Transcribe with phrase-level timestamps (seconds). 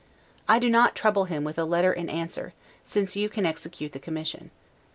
[0.47, 3.99] I do not trouble him with a letter in answer, since you can execute the
[3.99, 4.49] commission.